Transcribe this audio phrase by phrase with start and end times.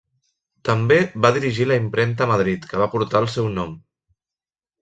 [0.69, 3.77] També va dirigir la impremta a Madrid que va portar el seu nom.